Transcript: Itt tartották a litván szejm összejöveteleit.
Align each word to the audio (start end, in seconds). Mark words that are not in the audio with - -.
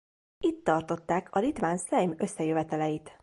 Itt 0.43 0.63
tartották 0.63 1.35
a 1.35 1.39
litván 1.39 1.77
szejm 1.77 2.13
összejöveteleit. 2.17 3.19